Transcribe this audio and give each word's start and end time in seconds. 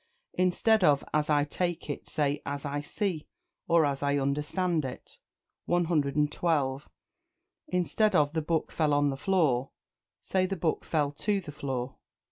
Instead 0.33 0.83
of 0.83 1.03
"As 1.13 1.29
I 1.29 1.43
take 1.43 1.87
it," 1.87 2.07
say 2.07 2.41
"As 2.43 2.65
I 2.65 2.81
see," 2.81 3.27
or, 3.67 3.85
"As 3.85 4.01
I 4.01 4.17
under 4.17 4.41
stand 4.41 4.83
it." 4.83 5.19
112. 5.67 6.89
Instead 7.67 8.15
of 8.15 8.33
"The 8.33 8.41
book 8.41 8.71
fell 8.71 8.95
on 8.95 9.11
the 9.11 9.15
floor," 9.15 9.69
say 10.19 10.47
"The 10.47 10.55
book 10.55 10.85
fell 10.85 11.11
to 11.11 11.39
the 11.39 11.51
floor." 11.51 11.97